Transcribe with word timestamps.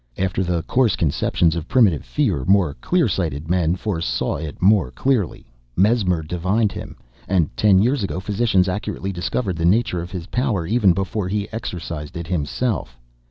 After 0.17 0.43
the 0.43 0.63
coarse 0.63 0.95
conceptions 0.95 1.55
of 1.55 1.67
primitive 1.67 2.03
fear, 2.03 2.43
more 2.43 2.73
clear 2.73 3.07
sighted 3.07 3.47
men 3.51 3.75
foresaw 3.75 4.37
it 4.37 4.59
more 4.59 4.89
clearly. 4.89 5.45
Mesmer 5.75 6.23
divined 6.23 6.71
him, 6.71 6.95
and 7.27 7.55
ten 7.55 7.77
years 7.77 8.01
ago 8.03 8.19
physicians 8.19 8.67
accurately 8.67 9.11
discovered 9.11 9.57
the 9.57 9.63
nature 9.65 10.01
of 10.01 10.09
his 10.09 10.25
power, 10.25 10.65
even 10.65 10.93
before 10.93 11.27
he 11.27 11.47
exercised 11.53 12.17
it 12.17 12.25
himself. 12.25 12.97